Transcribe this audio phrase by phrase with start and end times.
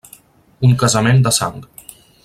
[0.69, 1.63] Un casament de sang.